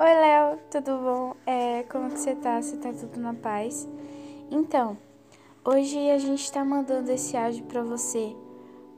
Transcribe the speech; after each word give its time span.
Oi, 0.00 0.14
Léo, 0.14 0.60
tudo 0.70 0.96
bom? 0.98 1.34
É, 1.44 1.82
como 1.90 2.08
que 2.08 2.20
você 2.20 2.32
tá? 2.36 2.62
Você 2.62 2.76
tá 2.76 2.92
tudo 2.92 3.18
na 3.18 3.34
paz? 3.34 3.88
Então, 4.48 4.96
hoje 5.64 5.98
a 6.12 6.18
gente 6.18 6.52
tá 6.52 6.64
mandando 6.64 7.10
esse 7.10 7.36
áudio 7.36 7.64
para 7.64 7.82
você 7.82 8.32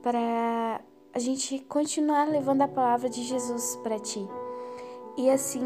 para 0.02 0.78
a 1.14 1.18
gente 1.18 1.58
continuar 1.60 2.28
levando 2.28 2.60
a 2.60 2.68
palavra 2.68 3.08
de 3.08 3.22
Jesus 3.22 3.76
para 3.76 3.98
ti. 3.98 4.28
E 5.16 5.30
assim, 5.30 5.62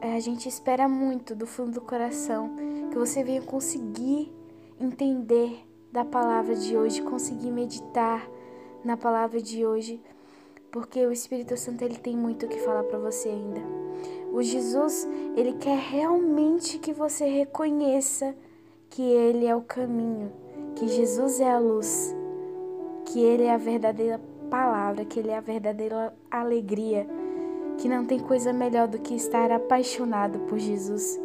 é, 0.00 0.16
a 0.16 0.20
gente 0.20 0.48
espera 0.48 0.88
muito 0.88 1.36
do 1.36 1.46
fundo 1.46 1.74
do 1.74 1.80
coração 1.80 2.56
que 2.90 2.98
você 2.98 3.22
venha 3.22 3.42
conseguir 3.42 4.34
entender 4.80 5.64
da 5.92 6.04
palavra 6.04 6.56
de 6.56 6.76
hoje, 6.76 7.02
conseguir 7.02 7.52
meditar 7.52 8.28
na 8.84 8.96
palavra 8.96 9.40
de 9.40 9.64
hoje 9.64 10.02
porque 10.74 11.06
o 11.06 11.12
Espírito 11.12 11.56
Santo 11.56 11.82
ele 11.82 11.96
tem 11.96 12.16
muito 12.16 12.46
o 12.46 12.48
que 12.48 12.58
falar 12.58 12.82
para 12.82 12.98
você 12.98 13.28
ainda. 13.28 13.60
O 14.32 14.42
Jesus, 14.42 15.08
ele 15.36 15.52
quer 15.52 15.78
realmente 15.78 16.80
que 16.80 16.92
você 16.92 17.26
reconheça 17.26 18.34
que 18.90 19.00
ele 19.00 19.46
é 19.46 19.54
o 19.54 19.62
caminho, 19.62 20.32
que 20.74 20.88
Jesus 20.88 21.38
é 21.38 21.48
a 21.48 21.60
luz, 21.60 22.12
que 23.04 23.20
ele 23.20 23.44
é 23.44 23.54
a 23.54 23.56
verdadeira 23.56 24.20
palavra, 24.50 25.04
que 25.04 25.20
ele 25.20 25.30
é 25.30 25.36
a 25.36 25.40
verdadeira 25.40 26.12
alegria, 26.28 27.06
que 27.78 27.88
não 27.88 28.04
tem 28.04 28.18
coisa 28.18 28.52
melhor 28.52 28.88
do 28.88 28.98
que 28.98 29.14
estar 29.14 29.52
apaixonado 29.52 30.40
por 30.40 30.58
Jesus. 30.58 31.20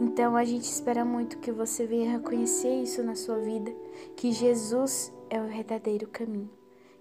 Então 0.00 0.36
a 0.36 0.44
gente 0.44 0.70
espera 0.70 1.04
muito 1.04 1.38
que 1.38 1.50
você 1.50 1.86
venha 1.86 2.12
reconhecer 2.12 2.82
isso 2.82 3.02
na 3.02 3.16
sua 3.16 3.38
vida, 3.40 3.72
que 4.14 4.30
Jesus 4.30 5.12
é 5.28 5.40
o 5.40 5.48
verdadeiro 5.48 6.06
caminho 6.06 6.59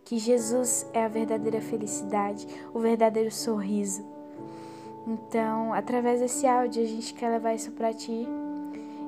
que 0.09 0.17
Jesus 0.17 0.87
é 0.91 1.05
a 1.05 1.07
verdadeira 1.07 1.61
felicidade, 1.61 2.47
o 2.73 2.79
verdadeiro 2.79 3.31
sorriso. 3.31 4.03
Então, 5.05 5.71
através 5.71 6.19
desse 6.19 6.47
áudio, 6.47 6.81
a 6.81 6.85
gente 6.88 7.13
quer 7.13 7.29
levar 7.29 7.53
isso 7.53 7.71
para 7.73 7.93
ti. 7.93 8.27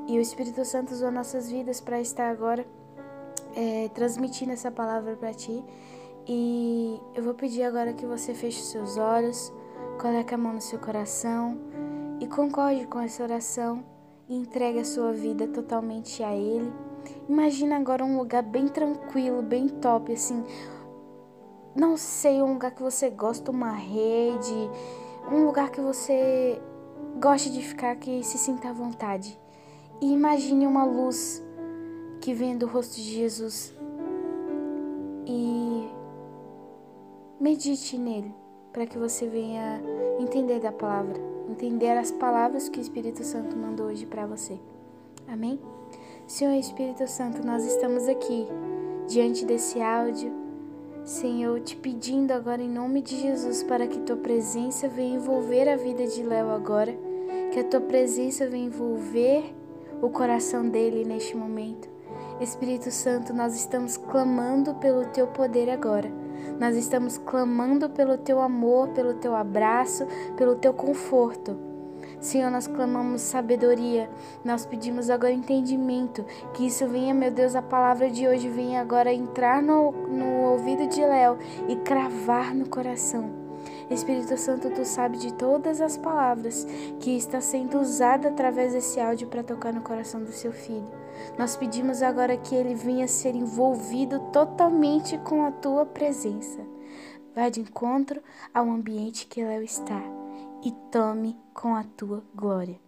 E 0.07 0.19
o 0.19 0.21
Espírito 0.21 0.63
Santo 0.63 0.93
usou 0.93 1.11
nossas 1.11 1.49
vidas 1.49 1.81
para 1.81 1.99
estar 1.99 2.29
agora 2.29 2.67
é, 3.55 3.89
transmitindo 3.95 4.51
essa 4.51 4.69
palavra 4.69 5.15
para 5.15 5.33
ti. 5.33 5.65
E 6.27 7.01
eu 7.15 7.23
vou 7.23 7.33
pedir 7.33 7.63
agora 7.63 7.93
que 7.93 8.05
você 8.05 8.35
feche 8.35 8.61
os 8.61 8.69
seus 8.69 8.95
olhos, 8.97 9.51
coloque 9.99 10.35
a 10.35 10.37
mão 10.37 10.53
no 10.53 10.61
seu 10.61 10.77
coração 10.77 11.57
e 12.19 12.27
concorde 12.27 12.85
com 12.85 12.99
essa 12.99 13.23
oração 13.23 13.83
e 14.29 14.35
entregue 14.35 14.77
a 14.77 14.85
sua 14.85 15.11
vida 15.11 15.47
totalmente 15.47 16.21
a 16.21 16.35
Ele. 16.35 16.71
Imagina 17.27 17.77
agora 17.77 18.05
um 18.05 18.19
lugar 18.19 18.43
bem 18.43 18.67
tranquilo, 18.67 19.41
bem 19.41 19.67
top, 19.67 20.13
assim, 20.13 20.43
não 21.75 21.95
sei, 21.95 22.41
um 22.41 22.53
lugar 22.53 22.71
que 22.71 22.81
você 22.81 23.09
gosta, 23.09 23.49
uma 23.49 23.71
rede, 23.71 24.69
um 25.31 25.45
lugar 25.45 25.71
que 25.71 25.79
você 25.79 26.61
goste 27.19 27.49
de 27.49 27.61
ficar, 27.61 27.95
que 27.95 28.23
se 28.23 28.37
sinta 28.37 28.69
à 28.69 28.73
vontade. 28.73 29.39
E 30.01 30.11
imagine 30.11 30.67
uma 30.67 30.83
luz 30.83 31.43
que 32.19 32.33
vem 32.33 32.57
do 32.57 32.67
rosto 32.67 32.95
de 32.95 33.03
Jesus. 33.03 33.73
E 35.25 35.89
medite 37.39 37.97
nele, 37.97 38.33
para 38.73 38.85
que 38.85 38.97
você 38.97 39.27
venha 39.27 39.81
entender 40.19 40.59
da 40.59 40.71
palavra, 40.71 41.21
entender 41.49 41.97
as 41.97 42.11
palavras 42.11 42.67
que 42.67 42.79
o 42.79 42.81
Espírito 42.81 43.23
Santo 43.23 43.55
mandou 43.55 43.87
hoje 43.87 44.05
para 44.05 44.25
você. 44.25 44.59
Amém? 45.27 45.59
Senhor 46.27 46.53
Espírito 46.53 47.07
Santo, 47.07 47.45
nós 47.45 47.65
estamos 47.65 48.07
aqui 48.07 48.47
diante 49.07 49.45
desse 49.45 49.81
áudio 49.81 50.40
Senhor, 51.03 51.59
te 51.61 51.75
pedindo 51.75 52.31
agora 52.31 52.61
em 52.61 52.69
nome 52.69 53.01
de 53.01 53.19
Jesus 53.19 53.63
para 53.63 53.87
que 53.87 53.99
tua 54.01 54.17
presença 54.17 54.87
venha 54.87 55.15
envolver 55.15 55.67
a 55.67 55.75
vida 55.75 56.05
de 56.05 56.21
Léo 56.21 56.51
agora, 56.51 56.95
que 57.51 57.59
a 57.59 57.63
tua 57.63 57.81
presença 57.81 58.47
venha 58.47 58.67
envolver 58.67 59.51
o 59.99 60.09
coração 60.09 60.69
dele 60.69 61.03
neste 61.03 61.35
momento. 61.35 61.89
Espírito 62.39 62.91
Santo, 62.91 63.33
nós 63.33 63.55
estamos 63.55 63.97
clamando 63.97 64.75
pelo 64.75 65.05
teu 65.05 65.25
poder 65.27 65.71
agora. 65.71 66.11
Nós 66.59 66.75
estamos 66.75 67.17
clamando 67.17 67.89
pelo 67.89 68.17
teu 68.17 68.39
amor, 68.39 68.89
pelo 68.89 69.15
teu 69.15 69.35
abraço, 69.35 70.05
pelo 70.37 70.55
teu 70.55 70.71
conforto. 70.71 71.70
Senhor, 72.21 72.51
nós 72.51 72.67
clamamos 72.67 73.21
sabedoria, 73.21 74.07
nós 74.45 74.63
pedimos 74.63 75.09
agora 75.09 75.33
entendimento, 75.33 76.23
que 76.53 76.67
isso 76.67 76.87
venha, 76.87 77.15
meu 77.15 77.31
Deus, 77.31 77.55
a 77.55 77.63
palavra 77.63 78.11
de 78.11 78.27
hoje 78.27 78.47
venha 78.47 78.79
agora 78.79 79.11
entrar 79.11 79.59
no, 79.59 79.91
no 79.91 80.51
ouvido 80.51 80.85
de 80.87 81.01
Léo 81.01 81.39
e 81.67 81.75
cravar 81.77 82.53
no 82.53 82.69
coração. 82.69 83.41
Espírito 83.89 84.37
Santo, 84.37 84.69
tu 84.69 84.85
sabe 84.85 85.17
de 85.17 85.33
todas 85.33 85.81
as 85.81 85.97
palavras 85.97 86.65
que 86.99 87.17
está 87.17 87.41
sendo 87.41 87.79
usada 87.79 88.29
através 88.29 88.73
desse 88.73 88.99
áudio 88.99 89.27
para 89.27 89.43
tocar 89.43 89.73
no 89.73 89.81
coração 89.81 90.23
do 90.23 90.31
seu 90.31 90.51
filho. 90.51 90.87
Nós 91.39 91.55
pedimos 91.55 92.03
agora 92.03 92.37
que 92.37 92.53
ele 92.53 92.75
venha 92.75 93.07
ser 93.07 93.35
envolvido 93.35 94.19
totalmente 94.31 95.17
com 95.17 95.43
a 95.43 95.51
tua 95.51 95.87
presença. 95.87 96.59
Vá 97.35 97.49
de 97.49 97.61
encontro 97.61 98.21
ao 98.53 98.69
ambiente 98.69 99.25
que 99.25 99.43
Léo 99.43 99.63
está 99.63 100.20
e 100.63 100.71
tome 100.91 101.37
com 101.53 101.75
a 101.75 101.83
tua 101.83 102.23
glória. 102.35 102.79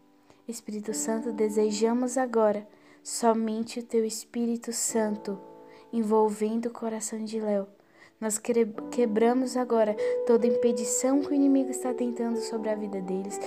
Espírito 0.48 0.94
Santo, 0.94 1.32
desejamos 1.32 2.18
agora 2.18 2.68
somente 3.02 3.80
o 3.80 3.84
teu 3.84 4.06
Espírito 4.06 4.72
Santo 4.72 5.40
envolvendo 5.92 6.68
o 6.68 6.72
coração 6.72 7.24
de 7.24 7.40
Léo. 7.40 7.68
Nós 8.20 8.40
quebramos 8.92 9.58
agora 9.58 9.96
toda 10.26 10.48
impedição 10.48 11.22
que 11.22 11.30
o 11.30 11.34
inimigo 11.34 11.70
está 11.70 11.94
tentando 11.94 12.40
sobre 12.40 12.70
a 12.70 12.76
vida 12.76 13.02
deles. 13.02 13.40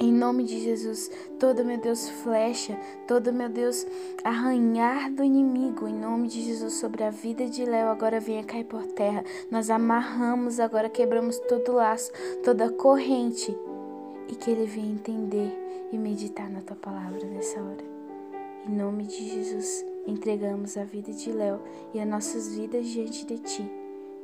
Em 0.00 0.12
nome 0.12 0.44
de 0.44 0.60
Jesus, 0.60 1.10
todo 1.40 1.64
meu 1.64 1.76
Deus 1.76 2.08
flecha, 2.08 2.78
todo 3.08 3.32
meu 3.32 3.48
Deus 3.48 3.84
arranhar 4.22 5.10
do 5.10 5.24
inimigo, 5.24 5.88
em 5.88 5.94
nome 5.94 6.28
de 6.28 6.40
Jesus 6.40 6.74
sobre 6.74 7.02
a 7.02 7.10
vida 7.10 7.46
de 7.46 7.64
Léo 7.64 7.88
agora 7.88 8.20
venha 8.20 8.44
cair 8.44 8.64
por 8.64 8.86
terra. 8.86 9.24
Nós 9.50 9.70
amarramos 9.70 10.60
agora, 10.60 10.88
quebramos 10.88 11.40
todo 11.40 11.72
laço, 11.72 12.12
toda 12.44 12.70
corrente 12.70 13.52
e 14.28 14.36
que 14.36 14.52
ele 14.52 14.66
venha 14.66 14.92
entender 14.92 15.52
e 15.90 15.98
meditar 15.98 16.48
na 16.48 16.60
tua 16.60 16.76
palavra 16.76 17.26
nessa 17.26 17.60
hora. 17.60 17.84
Em 18.68 18.76
nome 18.76 19.04
de 19.04 19.28
Jesus, 19.28 19.84
entregamos 20.06 20.76
a 20.76 20.84
vida 20.84 21.12
de 21.12 21.32
Léo 21.32 21.58
e 21.92 21.98
as 21.98 22.06
nossas 22.06 22.54
vidas 22.54 22.86
diante 22.86 23.26
de 23.26 23.38
ti. 23.38 23.77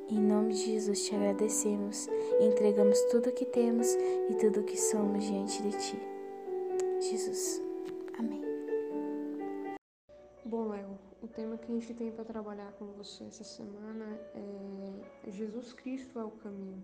Em 0.06 0.20
nome 0.20 0.52
de 0.52 0.66
Jesus 0.66 1.06
te 1.06 1.14
agradecemos 1.14 2.08
e 2.38 2.44
entregamos 2.44 3.00
tudo 3.10 3.30
o 3.30 3.32
que 3.32 3.46
temos 3.46 3.86
e 4.28 4.34
tudo 4.38 4.60
o 4.60 4.64
que 4.64 4.76
somos 4.76 5.24
diante 5.24 5.62
de 5.62 5.70
ti. 5.70 5.98
Jesus. 7.00 7.62
Amém. 8.18 8.42
Bom, 10.44 10.68
Léo, 10.68 10.98
o 11.22 11.26
tema 11.26 11.56
que 11.56 11.72
a 11.72 11.74
gente 11.74 11.94
tem 11.94 12.12
para 12.12 12.22
trabalhar 12.22 12.70
com 12.72 12.84
você 12.92 13.24
essa 13.24 13.44
semana 13.44 14.04
é 14.34 15.30
Jesus 15.30 15.72
Cristo 15.72 16.18
é 16.18 16.24
o 16.24 16.30
caminho. 16.32 16.82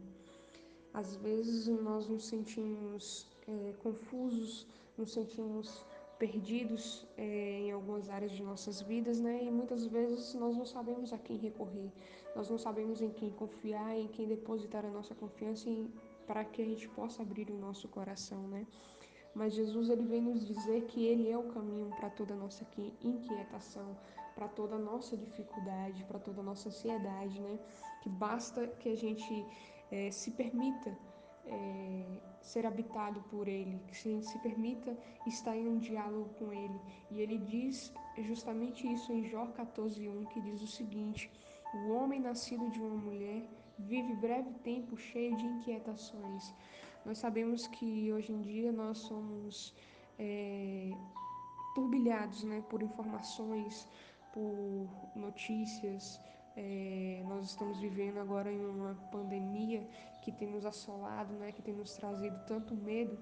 Às 0.94 1.16
vezes 1.16 1.68
nós 1.68 2.08
nos 2.08 2.26
sentimos 2.26 3.28
é, 3.46 3.74
confusos, 3.82 4.66
nos 4.96 5.12
sentimos 5.12 5.84
perdidos 6.20 7.06
é, 7.16 7.60
em 7.60 7.72
algumas 7.72 8.10
áreas 8.10 8.30
de 8.32 8.42
nossas 8.42 8.82
vidas, 8.82 9.18
né? 9.18 9.42
E 9.42 9.50
muitas 9.50 9.86
vezes 9.86 10.34
nós 10.34 10.54
não 10.54 10.66
sabemos 10.66 11.14
a 11.14 11.18
quem 11.18 11.38
recorrer, 11.38 11.90
nós 12.36 12.48
não 12.50 12.58
sabemos 12.58 13.00
em 13.00 13.08
quem 13.08 13.30
confiar, 13.30 13.96
em 13.96 14.06
quem 14.06 14.28
depositar 14.28 14.84
a 14.84 14.90
nossa 14.90 15.14
confiança 15.14 15.70
para 16.26 16.44
que 16.44 16.60
a 16.60 16.64
gente 16.64 16.86
possa 16.90 17.22
abrir 17.22 17.50
o 17.50 17.58
nosso 17.58 17.88
coração, 17.88 18.42
né? 18.48 18.66
Mas 19.34 19.54
Jesus 19.54 19.88
ele 19.88 20.04
vem 20.04 20.20
nos 20.20 20.46
dizer 20.46 20.82
que 20.82 21.06
ele 21.06 21.30
é 21.30 21.38
o 21.38 21.44
caminho 21.44 21.88
para 21.96 22.10
toda 22.10 22.34
a 22.34 22.36
nossa 22.36 22.66
inquietação, 23.02 23.96
para 24.34 24.46
toda 24.46 24.76
a 24.76 24.78
nossa 24.78 25.16
dificuldade, 25.16 26.04
para 26.04 26.18
toda 26.18 26.40
a 26.42 26.44
nossa 26.44 26.68
ansiedade, 26.68 27.40
né? 27.40 27.58
Que 28.02 28.10
basta 28.10 28.66
que 28.66 28.90
a 28.90 28.96
gente 28.96 29.46
é, 29.90 30.10
se 30.10 30.32
permita 30.32 30.94
é, 31.50 32.20
ser 32.40 32.66
habitado 32.66 33.20
por 33.30 33.48
Ele, 33.48 33.80
que 33.88 33.96
se, 33.96 34.22
se 34.22 34.38
permita 34.38 34.96
estar 35.26 35.56
em 35.56 35.68
um 35.68 35.78
diálogo 35.78 36.30
com 36.38 36.52
Ele. 36.52 36.80
E 37.10 37.20
Ele 37.20 37.38
diz 37.38 37.92
justamente 38.18 38.90
isso 38.90 39.12
em 39.12 39.24
Jó 39.24 39.46
14:1, 39.46 40.26
que 40.28 40.40
diz 40.40 40.62
o 40.62 40.66
seguinte: 40.66 41.30
O 41.74 41.92
homem 41.92 42.20
nascido 42.20 42.70
de 42.70 42.80
uma 42.80 42.96
mulher 42.96 43.42
vive 43.78 44.14
breve 44.14 44.50
tempo 44.62 44.96
cheio 44.96 45.36
de 45.36 45.44
inquietações. 45.44 46.54
Nós 47.04 47.18
sabemos 47.18 47.66
que 47.66 48.12
hoje 48.12 48.32
em 48.32 48.42
dia 48.42 48.72
nós 48.72 48.98
somos 48.98 49.74
é, 50.18 50.90
turbilhados 51.74 52.44
né, 52.44 52.62
por 52.68 52.82
informações, 52.82 53.88
por 54.32 54.88
notícias, 55.16 56.20
é, 56.56 57.22
nós 57.26 57.46
estamos 57.46 57.78
vivendo 57.78 58.18
agora 58.18 58.52
em 58.52 58.64
uma 58.64 58.94
pandemia 59.10 59.86
que 60.22 60.32
tem 60.32 60.48
nos 60.48 60.66
assolado, 60.66 61.32
né, 61.34 61.52
que 61.52 61.62
tem 61.62 61.74
nos 61.74 61.94
trazido 61.96 62.38
tanto 62.46 62.74
medo 62.74 63.18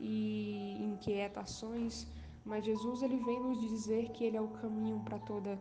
e 0.00 0.76
inquietações, 0.82 2.06
mas 2.44 2.64
Jesus 2.64 3.02
ele 3.02 3.16
vem 3.18 3.40
nos 3.40 3.60
dizer 3.60 4.10
que 4.10 4.24
ele 4.24 4.36
é 4.36 4.40
o 4.40 4.48
caminho 4.48 5.00
para 5.00 5.18
toda 5.18 5.58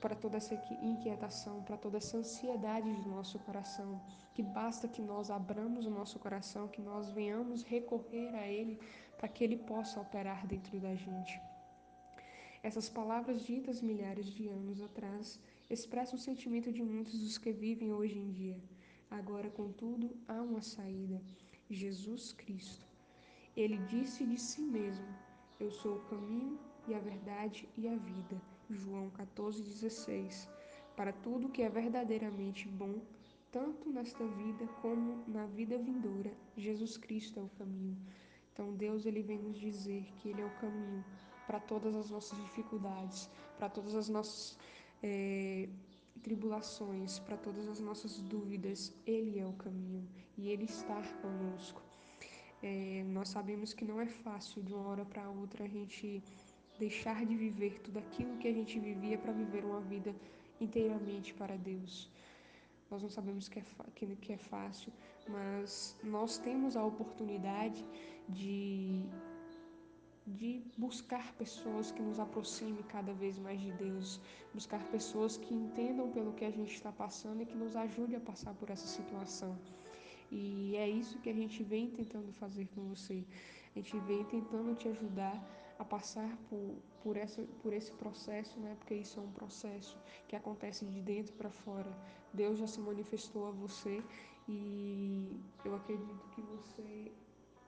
para 0.00 0.14
toda 0.14 0.36
essa 0.36 0.54
inquietação, 0.82 1.62
para 1.62 1.76
toda 1.76 1.96
essa 1.98 2.18
ansiedade 2.18 2.92
do 2.92 3.08
nosso 3.08 3.38
coração, 3.40 4.00
que 4.34 4.42
basta 4.42 4.86
que 4.86 5.00
nós 5.00 5.30
abramos 5.30 5.86
o 5.86 5.90
nosso 5.90 6.18
coração, 6.18 6.68
que 6.68 6.80
nós 6.80 7.10
venhamos 7.10 7.62
recorrer 7.62 8.34
a 8.34 8.46
Ele 8.46 8.78
para 9.16 9.28
que 9.28 9.42
Ele 9.42 9.56
possa 9.56 10.00
operar 10.00 10.46
dentro 10.46 10.78
da 10.78 10.94
gente. 10.94 11.40
Essas 12.62 12.88
palavras 12.88 13.42
ditas 13.44 13.80
milhares 13.80 14.26
de 14.26 14.48
anos 14.48 14.80
atrás 14.80 15.40
expressam 15.68 16.16
o 16.16 16.20
sentimento 16.20 16.72
de 16.72 16.82
muitos 16.82 17.18
dos 17.18 17.38
que 17.38 17.52
vivem 17.52 17.92
hoje 17.92 18.18
em 18.18 18.30
dia. 18.30 18.60
Agora, 19.10 19.50
contudo, 19.50 20.16
há 20.28 20.40
uma 20.40 20.62
saída: 20.62 21.20
Jesus 21.70 22.32
Cristo. 22.32 22.86
Ele 23.56 23.78
disse 23.78 24.24
de 24.24 24.38
si 24.38 24.62
mesmo: 24.62 25.06
Eu 25.58 25.70
sou 25.70 25.96
o 25.96 26.04
caminho 26.04 26.58
e 26.86 26.94
a 26.94 26.98
verdade 26.98 27.68
e 27.76 27.88
a 27.88 27.96
vida. 27.96 28.40
João 28.70 29.10
14,16. 29.10 30.48
Para 30.96 31.12
tudo 31.12 31.48
que 31.48 31.62
é 31.62 31.68
verdadeiramente 31.68 32.68
bom, 32.68 33.00
tanto 33.52 33.90
nesta 33.90 34.26
vida 34.26 34.66
como 34.82 35.24
na 35.28 35.46
vida 35.46 35.78
vindoura, 35.78 36.32
Jesus 36.56 36.96
Cristo 36.96 37.40
é 37.40 37.42
o 37.42 37.48
caminho. 37.50 37.96
Então 38.52 38.74
Deus 38.74 39.04
ele 39.04 39.22
vem 39.22 39.38
nos 39.38 39.58
dizer 39.58 40.04
que 40.16 40.30
Ele 40.30 40.40
é 40.40 40.44
o 40.44 40.58
caminho 40.58 41.04
para 41.46 41.60
todas 41.60 41.94
as 41.94 42.10
nossas 42.10 42.38
dificuldades, 42.42 43.30
para 43.58 43.68
todas 43.68 43.94
as 43.94 44.08
nossas 44.08 44.58
é, 45.02 45.68
tribulações, 46.22 47.18
para 47.20 47.36
todas 47.36 47.68
as 47.68 47.80
nossas 47.80 48.20
dúvidas. 48.22 48.92
Ele 49.06 49.38
é 49.38 49.46
o 49.46 49.52
caminho 49.52 50.06
e 50.36 50.48
Ele 50.48 50.64
está 50.64 51.00
conosco. 51.22 51.82
É, 52.62 53.04
nós 53.08 53.28
sabemos 53.28 53.72
que 53.72 53.84
não 53.84 54.00
é 54.00 54.06
fácil 54.06 54.62
de 54.62 54.72
uma 54.72 54.88
hora 54.88 55.04
para 55.04 55.28
outra 55.28 55.64
a 55.64 55.68
gente 55.68 56.22
deixar 56.78 57.24
de 57.24 57.36
viver 57.36 57.80
tudo 57.80 57.98
aquilo 57.98 58.36
que 58.38 58.48
a 58.48 58.52
gente 58.52 58.78
vivia 58.78 59.18
para 59.18 59.32
viver 59.32 59.64
uma 59.64 59.80
vida 59.80 60.14
inteiramente 60.60 61.34
para 61.34 61.56
Deus. 61.56 62.10
Nós 62.90 63.02
não 63.02 63.10
sabemos 63.10 63.48
que 63.48 63.58
é, 63.58 63.62
que, 63.94 64.06
que 64.16 64.32
é 64.32 64.38
fácil, 64.38 64.92
mas 65.28 65.96
nós 66.02 66.38
temos 66.38 66.76
a 66.76 66.84
oportunidade 66.84 67.84
de, 68.28 69.02
de 70.26 70.60
buscar 70.76 71.32
pessoas 71.34 71.92
que 71.92 72.02
nos 72.02 72.18
aproximem 72.18 72.82
cada 72.84 73.12
vez 73.12 73.38
mais 73.38 73.60
de 73.60 73.70
Deus, 73.72 74.20
buscar 74.52 74.82
pessoas 74.88 75.36
que 75.36 75.54
entendam 75.54 76.10
pelo 76.10 76.32
que 76.32 76.44
a 76.44 76.50
gente 76.50 76.74
está 76.74 76.90
passando 76.90 77.42
e 77.42 77.46
que 77.46 77.54
nos 77.54 77.76
ajude 77.76 78.16
a 78.16 78.20
passar 78.20 78.52
por 78.54 78.68
essa 78.70 78.86
situação. 78.86 79.56
E 80.30 80.74
é 80.76 80.88
isso 80.88 81.20
que 81.20 81.30
a 81.30 81.32
gente 81.32 81.62
vem 81.62 81.90
tentando 81.90 82.32
fazer 82.32 82.66
com 82.74 82.82
você. 82.88 83.24
A 83.74 83.78
gente 83.78 83.96
vem 84.00 84.24
tentando 84.24 84.74
te 84.74 84.88
ajudar 84.88 85.40
a 85.78 85.84
passar 85.84 86.36
por, 86.48 86.74
por, 87.02 87.16
essa, 87.16 87.42
por 87.62 87.72
esse 87.72 87.92
processo, 87.92 88.58
né? 88.58 88.74
porque 88.78 88.94
isso 88.94 89.20
é 89.20 89.22
um 89.22 89.30
processo 89.30 89.96
que 90.26 90.34
acontece 90.34 90.84
de 90.86 91.00
dentro 91.02 91.34
para 91.34 91.50
fora. 91.50 91.96
Deus 92.32 92.58
já 92.58 92.66
se 92.66 92.80
manifestou 92.80 93.46
a 93.46 93.50
você 93.52 94.02
e 94.48 95.38
eu 95.64 95.76
acredito 95.76 96.26
que 96.34 96.42
você 96.42 97.12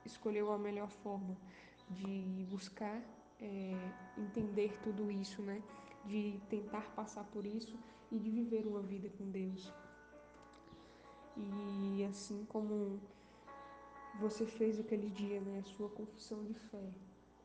escolheu 0.04 0.50
a 0.50 0.58
melhor 0.58 0.88
forma 0.88 1.36
de 1.90 2.46
buscar 2.50 3.02
é, 3.40 3.74
entender 4.16 4.78
tudo 4.82 5.10
isso, 5.10 5.42
né? 5.42 5.62
de 6.04 6.40
tentar 6.48 6.82
passar 6.94 7.24
por 7.24 7.44
isso 7.44 7.78
e 8.10 8.18
de 8.18 8.30
viver 8.30 8.66
uma 8.66 8.80
vida 8.80 9.10
com 9.18 9.30
Deus. 9.30 9.72
E 11.36 12.04
assim 12.04 12.44
como 12.48 13.00
você 14.18 14.46
fez 14.46 14.80
aquele 14.80 15.10
dia, 15.10 15.40
né, 15.40 15.58
a 15.58 15.62
sua 15.62 15.88
confissão 15.90 16.42
de 16.44 16.54
fé, 16.54 16.90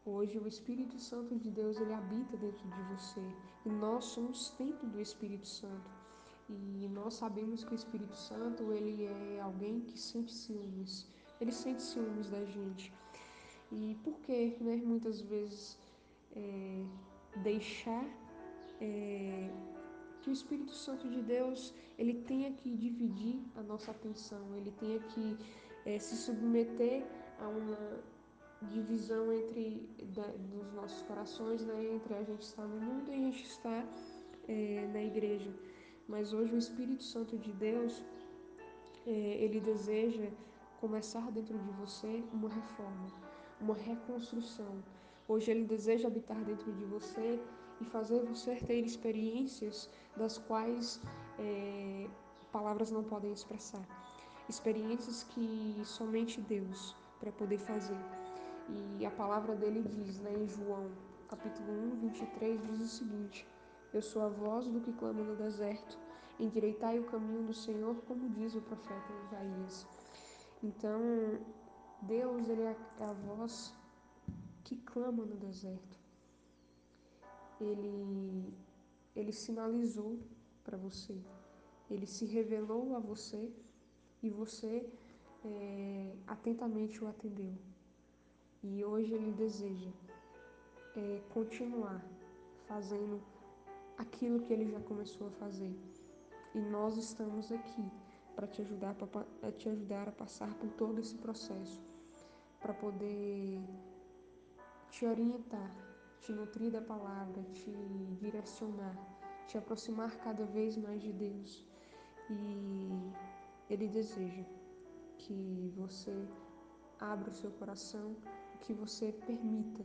Hoje 0.06 0.38
o 0.38 0.46
Espírito 0.46 1.00
Santo 1.00 1.34
de 1.40 1.50
Deus 1.50 1.80
ele 1.80 1.94
habita 1.94 2.36
dentro 2.36 2.68
de 2.68 2.82
você 2.92 3.22
e 3.66 3.70
nós 3.70 4.04
somos 4.04 4.50
templo 4.50 4.90
do 4.90 5.00
Espírito 5.00 5.48
Santo. 5.48 5.90
E 6.50 6.90
nós 6.90 7.14
sabemos 7.14 7.64
que 7.64 7.72
o 7.72 7.76
Espírito 7.76 8.14
Santo 8.14 8.74
ele 8.74 9.06
é 9.06 9.40
alguém 9.40 9.80
que 9.80 9.98
sente 9.98 10.34
ciúmes. 10.34 11.08
Ele 11.40 11.54
sente 11.54 11.82
ciúmes 11.82 12.30
da 12.30 12.44
gente. 12.44 12.92
E 13.74 13.98
por 14.04 14.20
que, 14.20 14.56
né, 14.62 14.76
muitas 14.86 15.22
vezes 15.22 15.80
é, 16.36 16.84
deixar 17.38 18.06
é, 18.80 19.50
que 20.22 20.30
o 20.30 20.34
Espírito 20.34 20.72
Santo 20.72 21.10
de 21.10 21.22
Deus 21.22 21.74
ele 21.98 22.14
tenha 22.14 22.52
que 22.52 22.76
dividir 22.76 23.40
a 23.56 23.64
nossa 23.64 23.92
atenção, 23.92 24.56
ele 24.56 24.72
tenha 24.80 25.00
que 25.00 25.38
é, 25.86 25.98
se 25.98 26.16
submeter 26.16 27.04
a 27.40 27.48
uma 27.48 28.04
divisão 28.62 29.34
entre 29.34 29.90
da, 30.16 30.28
dos 30.52 30.72
nossos 30.74 31.02
corações, 31.04 31.66
né, 31.66 31.94
entre 31.96 32.14
a 32.14 32.24
gente 32.24 32.42
estar 32.42 32.68
no 32.68 32.80
mundo 32.80 33.12
e 33.12 33.14
a 33.14 33.18
gente 33.18 33.44
estar 33.44 33.86
é, 34.48 34.88
na 34.94 35.04
igreja. 35.04 35.52
Mas 36.08 36.32
hoje 36.32 36.54
o 36.54 36.58
Espírito 36.58 37.04
Santo 37.04 37.38
de 37.38 37.52
Deus 37.54 38.04
é, 39.08 39.12
ele 39.12 39.60
deseja 39.60 40.30
começar 40.80 41.32
dentro 41.32 41.58
de 41.58 41.70
você 41.72 42.24
uma 42.32 42.50
reforma, 42.50 43.08
uma 43.60 43.76
reconstrução. 43.76 44.84
Hoje 45.28 45.52
ele 45.52 45.66
deseja 45.66 46.08
habitar 46.08 46.44
dentro 46.44 46.72
de 46.74 46.86
você 46.86 47.40
e 47.80 47.86
fazer 47.86 48.24
você 48.24 48.56
ter 48.56 48.82
experiências 48.82 49.90
das 50.16 50.38
quais 50.38 51.02
é, 51.40 52.08
palavras 52.52 52.92
não 52.92 53.04
podem 53.04 53.32
expressar. 53.32 53.84
Experiências 54.50 55.24
que 55.24 55.82
somente 55.84 56.42
Deus 56.42 56.96
para 57.20 57.32
poder 57.32 57.58
fazer. 57.60 57.98
E 59.00 59.06
a 59.06 59.12
palavra 59.12 59.56
dele 59.56 59.82
diz, 59.82 60.20
né, 60.20 60.34
em 60.34 60.48
João, 60.48 60.92
capítulo 61.28 61.72
1, 61.96 62.00
23, 62.02 62.62
diz 62.68 62.82
o 62.82 62.88
seguinte: 62.88 63.48
Eu 63.94 64.02
sou 64.02 64.22
a 64.22 64.30
voz 64.30 64.68
do 64.68 64.80
que 64.80 64.94
clama 64.94 65.24
no 65.24 65.36
deserto, 65.36 65.98
endireitai 66.40 67.00
o 67.00 67.04
caminho 67.06 67.44
do 67.44 67.54
Senhor, 67.54 67.96
como 68.08 68.30
diz 68.30 68.56
o 68.56 68.62
profeta 68.62 69.14
Isaías. 69.26 69.88
Então, 70.62 71.02
Deus 72.08 72.48
ele 72.50 72.64
é 72.64 72.76
a 73.00 73.14
voz 73.14 73.74
que 74.64 74.76
clama 74.78 75.26
no 75.26 75.36
deserto. 75.36 76.00
Ele 77.60 78.54
ele 79.16 79.32
sinalizou 79.32 80.18
para 80.64 80.76
você, 80.76 81.16
ele 81.90 82.08
se 82.08 82.26
revelou 82.26 82.96
a 82.96 83.00
você 83.00 83.52
e 84.24 84.30
você 84.30 84.90
é, 85.46 86.16
atentamente 86.26 87.04
o 87.04 87.08
atendeu. 87.08 87.54
E 88.64 88.84
hoje 88.84 89.14
ele 89.14 89.32
deseja 89.34 89.92
é, 90.96 91.22
continuar 91.34 92.04
fazendo 92.66 93.22
aquilo 93.98 94.40
que 94.40 94.52
ele 94.54 94.68
já 94.72 94.80
começou 94.80 95.28
a 95.28 95.32
fazer. 95.32 95.76
E 96.56 96.60
nós 96.60 96.98
estamos 96.98 97.52
aqui 97.52 97.86
para 98.36 98.48
te 98.48 98.62
ajudar, 98.62 98.96
para 98.96 99.52
te 99.52 99.70
ajudar 99.70 100.08
a 100.08 100.12
passar 100.12 100.52
por 100.56 100.70
todo 100.72 101.00
esse 101.00 101.16
processo, 101.16 101.82
para 102.64 102.74
poder 102.74 103.62
te 104.90 105.06
orientar, 105.06 105.70
te 106.22 106.32
nutrir 106.32 106.72
da 106.72 106.82
palavra, 106.82 107.44
te 107.52 107.72
direcionar, 108.22 108.98
te 109.48 109.58
aproximar 109.58 110.16
cada 110.20 110.46
vez 110.46 110.78
mais 110.78 111.02
de 111.02 111.12
Deus. 111.12 111.68
E 112.30 112.90
Ele 113.70 113.90
deseja 113.90 114.46
que 115.18 115.74
você 115.76 116.26
abra 117.00 117.30
o 117.30 117.34
seu 117.34 117.52
coração 117.52 118.16
que 118.62 118.74
você 118.74 119.12
permita 119.26 119.84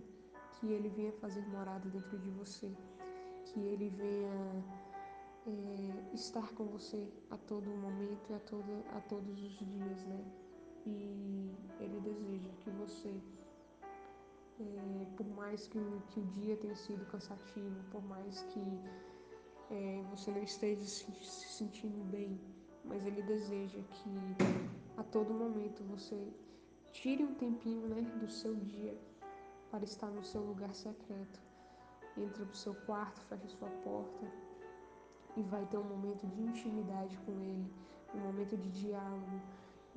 que 0.53 0.73
Ele 0.73 0.89
venha 0.89 1.13
fazer 1.15 1.45
morada 1.49 1.89
dentro 1.89 2.17
de 2.19 2.31
você, 2.31 2.73
que 3.47 3.59
Ele 3.59 3.89
venha 3.91 4.65
é, 5.47 6.15
estar 6.15 6.53
com 6.53 6.65
você 6.67 7.13
a 7.31 7.37
todo 7.37 7.69
momento 7.69 8.31
e 8.31 8.35
a, 8.35 8.41
todo, 8.41 8.85
a 8.97 9.01
todos 9.01 9.43
os 9.43 9.59
dias, 9.59 10.05
né? 10.05 10.25
E 10.87 11.53
Ele 11.81 12.01
deseja 12.01 12.49
que 12.65 12.71
você, 12.71 13.15
é, 14.61 15.07
por 15.17 15.27
mais 15.29 15.67
que, 15.69 15.79
que 16.11 16.21
o 16.21 16.25
dia 16.27 16.57
tenha 16.57 16.77
sido 16.77 17.05
cansativo, 17.07 17.77
por 17.91 18.03
mais 18.07 18.43
que 18.45 18.61
é, 19.71 20.03
você 20.11 20.31
não 20.31 20.43
esteja 20.43 20.85
se, 20.85 21.05
se 21.13 21.49
sentindo 21.49 22.05
bem, 22.11 22.41
mas 22.85 23.05
Ele 23.05 23.23
deseja 23.23 23.79
que 23.83 24.11
a 24.97 25.03
todo 25.03 25.33
momento 25.35 25.83
você 25.85 26.17
Tire 26.93 27.23
um 27.23 27.35
tempinho 27.35 27.87
né, 27.89 28.03
do 28.19 28.29
seu 28.29 28.55
dia 28.57 28.99
para 29.71 29.85
estar 29.85 30.09
no 30.09 30.25
seu 30.25 30.43
lugar 30.43 30.75
secreto. 30.75 31.41
Entre 32.17 32.45
para 32.45 32.53
o 32.53 32.57
seu 32.57 32.75
quarto, 32.75 33.21
feche 33.23 33.47
sua 33.49 33.69
porta 33.85 34.27
e 35.37 35.43
vai 35.43 35.65
ter 35.67 35.77
um 35.77 35.85
momento 35.85 36.27
de 36.27 36.43
intimidade 36.43 37.17
com 37.19 37.33
Ele, 37.41 37.73
um 38.15 38.19
momento 38.19 38.57
de 38.57 38.69
diálogo, 38.71 39.41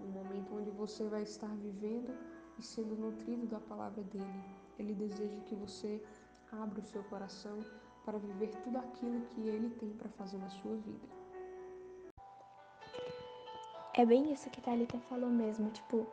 um 0.04 0.12
momento 0.12 0.56
onde 0.56 0.70
você 0.72 1.08
vai 1.08 1.24
estar 1.24 1.54
vivendo 1.56 2.14
e 2.58 2.64
sendo 2.64 2.96
nutrido 2.96 3.48
da 3.48 3.60
palavra 3.60 4.04
dele. 4.04 4.44
Ele 4.78 4.94
deseja 4.94 5.40
que 5.42 5.56
você 5.56 6.02
abra 6.52 6.80
o 6.80 6.86
seu 6.86 7.04
coração 7.06 7.60
para 8.04 8.18
viver 8.18 8.50
tudo 8.64 8.78
aquilo 8.78 9.22
que 9.28 9.48
ele 9.48 9.70
tem 9.72 9.90
para 9.92 10.10
fazer 10.10 10.38
na 10.38 10.50
sua 10.50 10.76
vida. 10.76 11.08
É 13.94 14.06
bem 14.06 14.32
isso 14.32 14.50
que 14.50 14.62
Thalita 14.62 14.98
falou 15.02 15.30
mesmo, 15.30 15.70
tipo, 15.70 16.08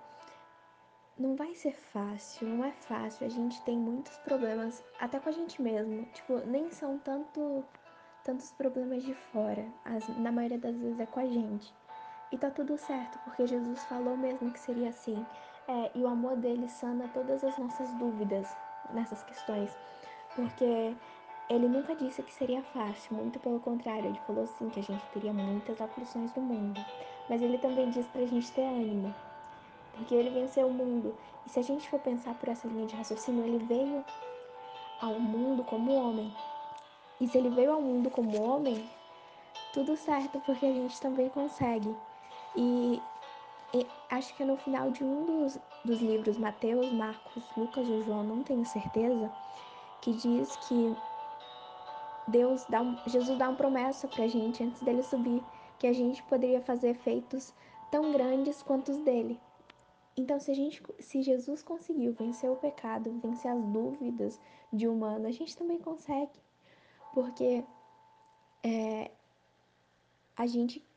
não 1.18 1.34
vai 1.36 1.54
ser 1.54 1.72
fácil, 1.72 2.48
não 2.48 2.64
é 2.64 2.72
fácil. 2.72 3.26
A 3.26 3.30
gente 3.30 3.62
tem 3.62 3.78
muitos 3.78 4.16
problemas, 4.18 4.84
até 5.00 5.18
com 5.18 5.28
a 5.28 5.32
gente 5.32 5.60
mesmo. 5.60 6.04
Tipo, 6.12 6.38
nem 6.46 6.70
são 6.70 6.98
tanto 6.98 7.64
tantos 8.24 8.52
problemas 8.52 9.02
de 9.04 9.14
fora, 9.14 9.66
as, 9.86 10.06
na 10.18 10.30
maioria 10.30 10.58
das 10.58 10.76
vezes 10.76 11.00
é 11.00 11.06
com 11.06 11.20
a 11.20 11.26
gente. 11.26 11.74
E 12.30 12.36
tá 12.36 12.50
tudo 12.50 12.76
certo, 12.76 13.18
porque 13.20 13.46
Jesus 13.46 13.84
falou 13.84 14.16
mesmo 14.16 14.50
que 14.52 14.60
seria 14.60 14.90
assim. 14.90 15.26
É, 15.66 15.90
e 15.94 16.02
o 16.02 16.06
amor 16.06 16.36
dele 16.36 16.68
sana 16.68 17.08
todas 17.08 17.42
as 17.42 17.56
nossas 17.56 17.92
dúvidas 17.92 18.56
nessas 18.90 19.22
questões. 19.22 19.76
Porque 20.34 20.94
ele 21.48 21.68
nunca 21.68 21.96
disse 21.96 22.22
que 22.22 22.32
seria 22.32 22.62
fácil, 22.62 23.16
muito 23.16 23.40
pelo 23.40 23.58
contrário, 23.60 24.08
ele 24.08 24.20
falou 24.20 24.46
sim 24.46 24.68
que 24.68 24.78
a 24.78 24.82
gente 24.82 25.06
teria 25.06 25.32
muitas 25.32 25.80
aflições 25.80 26.32
no 26.34 26.42
mundo. 26.42 26.84
Mas 27.28 27.40
ele 27.40 27.56
também 27.58 27.88
diz 27.88 28.06
pra 28.06 28.26
gente 28.26 28.52
ter 28.52 28.64
ânimo, 28.64 29.14
porque 29.92 30.14
ele 30.14 30.30
venceu 30.30 30.68
o 30.68 30.72
mundo. 30.72 31.14
E 31.46 31.50
se 31.50 31.58
a 31.58 31.62
gente 31.62 31.88
for 31.88 31.98
pensar 31.98 32.34
por 32.34 32.48
essa 32.48 32.68
linha 32.68 32.86
de 32.86 32.94
raciocínio, 32.94 33.44
ele 33.44 33.58
veio 33.58 34.04
ao 35.00 35.18
mundo 35.18 35.64
como 35.64 35.94
homem. 35.94 36.30
E 37.20 37.26
se 37.26 37.38
ele 37.38 37.48
veio 37.50 37.72
ao 37.72 37.80
mundo 37.82 38.10
como 38.10 38.40
homem, 38.42 38.88
tudo 39.72 39.96
certo, 39.96 40.40
porque 40.40 40.66
a 40.66 40.72
gente 40.72 41.00
também 41.00 41.28
consegue. 41.30 41.96
E, 42.60 43.00
e 43.72 43.86
acho 44.10 44.34
que 44.34 44.44
no 44.44 44.56
final 44.56 44.90
de 44.90 45.04
um 45.04 45.24
dos, 45.24 45.56
dos 45.84 46.00
livros, 46.00 46.36
Mateus, 46.36 46.90
Marcos, 46.92 47.48
Lucas 47.56 47.88
ou 47.88 48.02
João, 48.02 48.24
não 48.24 48.42
tenho 48.42 48.64
certeza, 48.64 49.30
que 50.00 50.12
diz 50.12 50.56
que 50.56 50.92
Deus 52.26 52.64
dá 52.68 52.82
um, 52.82 52.96
Jesus 53.06 53.38
dá 53.38 53.48
uma 53.48 53.56
promessa 53.56 54.08
pra 54.08 54.26
gente 54.26 54.64
antes 54.64 54.82
dele 54.82 55.04
subir, 55.04 55.40
que 55.78 55.86
a 55.86 55.92
gente 55.92 56.20
poderia 56.24 56.60
fazer 56.60 56.94
feitos 56.94 57.54
tão 57.92 58.10
grandes 58.10 58.60
quanto 58.60 58.90
os 58.90 58.98
dele. 58.98 59.40
Então, 60.16 60.40
se, 60.40 60.50
a 60.50 60.54
gente, 60.54 60.82
se 60.98 61.22
Jesus 61.22 61.62
conseguiu 61.62 62.12
vencer 62.12 62.50
o 62.50 62.56
pecado, 62.56 63.20
vencer 63.22 63.52
as 63.52 63.64
dúvidas 63.66 64.40
de 64.72 64.88
humano, 64.88 65.28
a 65.28 65.30
gente 65.30 65.56
também 65.56 65.78
consegue. 65.78 66.40
Porque 67.12 67.64
é, 68.64 69.12
a 70.36 70.44
gente 70.44 70.87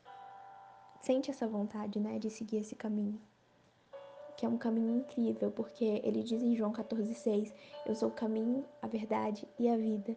sente 1.02 1.32
essa 1.32 1.48
vontade, 1.48 2.00
né, 2.00 2.20
de 2.20 2.30
seguir 2.30 2.58
esse 2.58 2.76
caminho. 2.76 3.20
Que 4.38 4.46
é 4.46 4.50
um 4.50 4.58
caminho 4.58 4.98
incrível, 4.98 5.52
porque 5.52 6.02
ele 6.04 6.24
diz 6.24 6.42
em 6.42 6.56
João 6.56 6.72
14,6: 6.72 7.54
Eu 7.86 7.96
sou 7.96 8.10
o 8.10 8.14
caminho, 8.14 8.66
a 8.82 8.88
verdade 8.88 9.48
e 9.60 9.68
a 9.68 9.78
vida. 9.78 10.16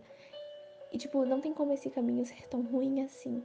E, 0.93 0.99
tipo, 0.99 1.25
não 1.25 1.41
tem 1.41 1.53
como 1.53 1.73
esse 1.73 1.91
caminho 1.91 2.25
ser 2.25 2.49
tão 2.49 2.63
ruim 2.63 3.03
assim. 3.03 3.43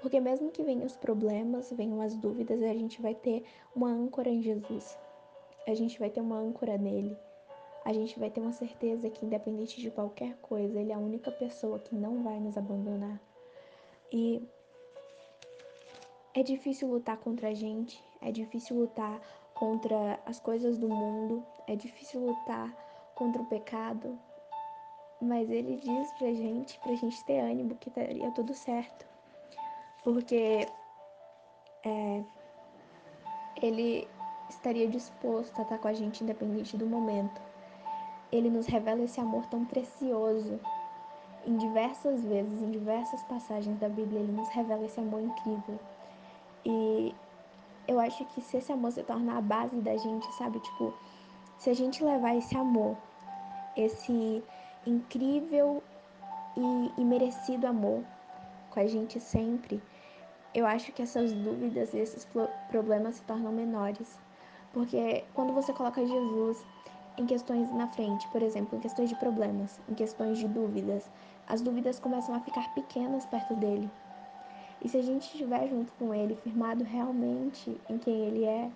Porque 0.00 0.20
mesmo 0.20 0.50
que 0.50 0.62
venham 0.62 0.84
os 0.84 0.96
problemas, 0.96 1.72
venham 1.72 2.00
as 2.00 2.14
dúvidas, 2.14 2.62
a 2.62 2.74
gente 2.74 3.00
vai 3.00 3.14
ter 3.14 3.42
uma 3.74 3.88
âncora 3.88 4.28
em 4.28 4.42
Jesus. 4.42 4.98
A 5.66 5.74
gente 5.74 5.98
vai 5.98 6.10
ter 6.10 6.20
uma 6.20 6.36
âncora 6.36 6.76
nele. 6.76 7.16
A 7.84 7.92
gente 7.92 8.18
vai 8.18 8.30
ter 8.30 8.40
uma 8.40 8.52
certeza 8.52 9.08
que, 9.08 9.24
independente 9.24 9.80
de 9.80 9.90
qualquer 9.90 10.36
coisa, 10.42 10.78
ele 10.78 10.92
é 10.92 10.94
a 10.94 10.98
única 10.98 11.30
pessoa 11.30 11.78
que 11.78 11.94
não 11.94 12.22
vai 12.22 12.38
nos 12.38 12.56
abandonar. 12.56 13.20
E 14.12 14.42
é 16.34 16.42
difícil 16.42 16.88
lutar 16.88 17.16
contra 17.16 17.48
a 17.48 17.54
gente, 17.54 18.02
é 18.20 18.32
difícil 18.32 18.76
lutar 18.76 19.20
contra 19.54 20.18
as 20.26 20.40
coisas 20.40 20.76
do 20.76 20.88
mundo, 20.88 21.44
é 21.68 21.76
difícil 21.76 22.20
lutar 22.20 22.74
contra 23.14 23.40
o 23.40 23.46
pecado, 23.46 24.18
mas 25.22 25.48
ele 25.48 25.76
diz 25.76 26.12
pra 26.14 26.26
gente, 26.26 26.78
pra 26.80 26.94
gente 26.96 27.24
ter 27.24 27.38
ânimo, 27.38 27.76
que 27.76 27.88
daria 27.88 28.30
tudo 28.32 28.52
certo. 28.52 29.06
Porque 30.02 30.66
é, 31.84 32.24
ele 33.62 34.08
estaria 34.50 34.88
disposto 34.88 35.56
a 35.58 35.62
estar 35.62 35.78
com 35.78 35.88
a 35.88 35.92
gente 35.92 36.24
independente 36.24 36.76
do 36.76 36.86
momento. 36.86 37.40
Ele 38.32 38.50
nos 38.50 38.66
revela 38.66 39.02
esse 39.02 39.20
amor 39.20 39.46
tão 39.46 39.64
precioso. 39.64 40.60
Em 41.46 41.56
diversas 41.56 42.24
vezes, 42.24 42.52
em 42.60 42.70
diversas 42.70 43.22
passagens 43.22 43.78
da 43.78 43.88
Bíblia, 43.88 44.20
ele 44.20 44.32
nos 44.32 44.48
revela 44.48 44.84
esse 44.84 44.98
amor 44.98 45.22
incrível. 45.22 45.78
E 46.64 47.14
eu 47.86 48.00
acho 48.00 48.24
que 48.26 48.40
se 48.40 48.56
esse 48.56 48.72
amor 48.72 48.92
se 48.92 49.02
tornar 49.02 49.38
a 49.38 49.40
base 49.40 49.76
da 49.80 49.96
gente, 49.96 50.26
sabe? 50.34 50.58
Tipo, 50.60 50.94
se 51.58 51.70
a 51.70 51.74
gente 51.74 52.02
levar 52.02 52.36
esse 52.36 52.56
amor, 52.56 52.96
esse 53.76 54.42
incrível 54.86 55.82
e, 56.56 57.00
e 57.00 57.04
merecido 57.04 57.66
amor 57.66 58.02
com 58.70 58.80
a 58.80 58.86
gente 58.86 59.20
sempre, 59.20 59.82
eu 60.54 60.66
acho 60.66 60.92
que 60.92 61.02
essas 61.02 61.32
dúvidas 61.32 61.92
e 61.92 61.98
esses 61.98 62.26
problemas 62.68 63.16
se 63.16 63.22
tornam 63.22 63.52
menores. 63.52 64.18
Porque 64.72 65.24
quando 65.34 65.52
você 65.52 65.72
coloca 65.72 66.04
Jesus 66.04 66.64
em 67.16 67.26
questões 67.26 67.72
na 67.72 67.86
frente, 67.88 68.26
por 68.28 68.42
exemplo, 68.42 68.76
em 68.76 68.80
questões 68.80 69.08
de 69.08 69.14
problemas, 69.16 69.80
em 69.88 69.94
questões 69.94 70.38
de 70.38 70.48
dúvidas, 70.48 71.10
as 71.46 71.60
dúvidas 71.60 72.00
começam 72.00 72.34
a 72.34 72.40
ficar 72.40 72.72
pequenas 72.74 73.26
perto 73.26 73.54
dele. 73.54 73.90
E 74.84 74.88
se 74.88 74.98
a 74.98 75.02
gente 75.02 75.22
estiver 75.22 75.66
junto 75.68 75.90
com 75.94 76.14
ele, 76.14 76.36
firmado 76.36 76.84
realmente 76.84 77.80
em 77.88 77.96
quem 77.96 78.26
ele 78.26 78.44
é, 78.44 78.70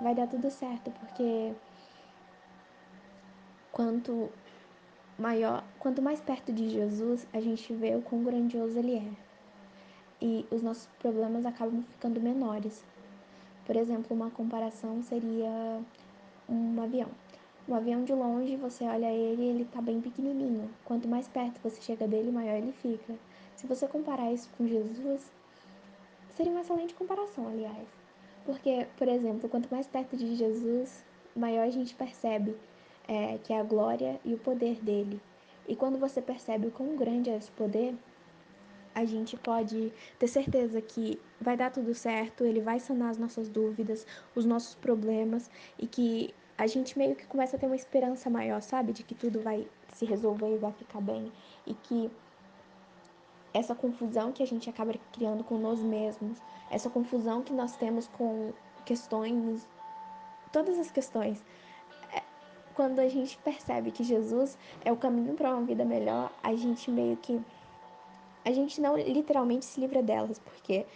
vai 0.00 0.14
dar 0.14 0.28
tudo 0.28 0.48
certo, 0.48 0.92
porque 0.92 1.52
quanto 3.72 4.30
maior, 5.18 5.64
quanto 5.80 6.00
mais 6.00 6.20
perto 6.20 6.52
de 6.52 6.70
Jesus, 6.70 7.26
a 7.32 7.40
gente 7.40 7.74
vê 7.74 7.96
o 7.96 8.02
quão 8.02 8.22
grandioso 8.22 8.78
ele 8.78 8.96
é. 8.96 9.10
E 10.22 10.46
os 10.52 10.62
nossos 10.62 10.86
problemas 11.00 11.44
acabam 11.44 11.82
ficando 11.82 12.20
menores. 12.20 12.84
Por 13.66 13.74
exemplo, 13.76 14.16
uma 14.16 14.30
comparação 14.30 15.02
seria 15.02 15.80
um 16.48 16.80
avião. 16.80 17.08
Um 17.68 17.74
avião 17.74 18.04
de 18.04 18.12
longe, 18.12 18.56
você 18.56 18.84
olha 18.84 19.12
ele 19.12 19.44
ele 19.44 19.64
tá 19.64 19.82
bem 19.82 20.00
pequenininho. 20.00 20.70
Quanto 20.84 21.06
mais 21.06 21.28
perto 21.28 21.60
você 21.62 21.80
chega 21.82 22.06
dele, 22.06 22.30
maior 22.30 22.56
ele 22.56 22.72
fica. 22.72 23.14
Se 23.58 23.66
você 23.66 23.88
comparar 23.88 24.32
isso 24.32 24.48
com 24.56 24.68
Jesus, 24.68 25.32
seria 26.36 26.52
uma 26.52 26.60
excelente 26.60 26.94
comparação, 26.94 27.48
aliás. 27.48 27.88
Porque, 28.46 28.86
por 28.96 29.08
exemplo, 29.08 29.48
quanto 29.48 29.68
mais 29.68 29.84
perto 29.84 30.16
de 30.16 30.36
Jesus, 30.36 31.04
maior 31.34 31.66
a 31.66 31.70
gente 31.70 31.92
percebe 31.92 32.56
é, 33.08 33.36
que 33.38 33.52
é 33.52 33.58
a 33.58 33.64
glória 33.64 34.20
e 34.24 34.32
o 34.32 34.38
poder 34.38 34.76
dele. 34.76 35.20
E 35.66 35.74
quando 35.74 35.98
você 35.98 36.22
percebe 36.22 36.68
o 36.68 36.70
quão 36.70 36.94
grande 36.94 37.30
é 37.30 37.36
esse 37.36 37.50
poder, 37.50 37.96
a 38.94 39.04
gente 39.04 39.36
pode 39.36 39.92
ter 40.20 40.28
certeza 40.28 40.80
que 40.80 41.20
vai 41.40 41.56
dar 41.56 41.72
tudo 41.72 41.92
certo, 41.96 42.44
ele 42.44 42.60
vai 42.60 42.78
sanar 42.78 43.10
as 43.10 43.18
nossas 43.18 43.48
dúvidas, 43.48 44.06
os 44.36 44.44
nossos 44.44 44.76
problemas 44.76 45.50
e 45.76 45.88
que 45.88 46.32
a 46.56 46.68
gente 46.68 46.96
meio 46.96 47.16
que 47.16 47.26
começa 47.26 47.56
a 47.56 47.58
ter 47.58 47.66
uma 47.66 47.74
esperança 47.74 48.30
maior, 48.30 48.62
sabe? 48.62 48.92
De 48.92 49.02
que 49.02 49.16
tudo 49.16 49.40
vai 49.40 49.66
se 49.94 50.04
resolver 50.04 50.54
e 50.54 50.58
vai 50.58 50.72
ficar 50.74 51.00
bem. 51.00 51.32
E 51.66 51.74
que 51.74 52.08
essa 53.58 53.74
confusão 53.74 54.30
que 54.32 54.42
a 54.42 54.46
gente 54.46 54.70
acaba 54.70 54.94
criando 55.12 55.42
com 55.42 55.58
nós 55.58 55.80
mesmos, 55.80 56.40
essa 56.70 56.88
confusão 56.88 57.42
que 57.42 57.52
nós 57.52 57.76
temos 57.76 58.06
com 58.06 58.52
questões, 58.84 59.68
todas 60.52 60.78
as 60.78 60.90
questões. 60.90 61.44
É, 62.12 62.22
quando 62.74 63.00
a 63.00 63.08
gente 63.08 63.36
percebe 63.38 63.90
que 63.90 64.04
Jesus 64.04 64.56
é 64.84 64.92
o 64.92 64.96
caminho 64.96 65.34
para 65.34 65.50
uma 65.50 65.66
vida 65.66 65.84
melhor, 65.84 66.30
a 66.42 66.54
gente 66.54 66.90
meio 66.90 67.16
que. 67.16 67.40
A 68.44 68.52
gente 68.52 68.80
não 68.80 68.96
literalmente 68.96 69.64
se 69.64 69.80
livra 69.80 70.02
delas, 70.02 70.38
porque, 70.38 70.86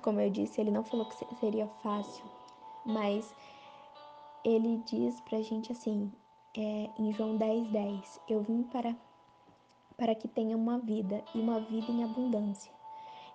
como 0.00 0.20
eu 0.20 0.30
disse, 0.30 0.60
ele 0.60 0.70
não 0.70 0.84
falou 0.84 1.06
que 1.06 1.34
seria 1.40 1.66
fácil, 1.82 2.24
mas 2.86 3.34
ele 4.44 4.80
diz 4.86 5.20
pra 5.22 5.42
gente 5.42 5.72
assim, 5.72 6.10
é, 6.56 6.88
em 6.98 7.12
João 7.12 7.36
10, 7.36 7.68
10: 7.68 8.20
Eu 8.28 8.42
vim 8.42 8.62
para 8.62 8.94
para 10.02 10.16
que 10.16 10.26
tenha 10.26 10.56
uma 10.56 10.80
vida 10.80 11.22
e 11.32 11.38
uma 11.38 11.60
vida 11.60 11.92
em 11.92 12.02
abundância. 12.02 12.72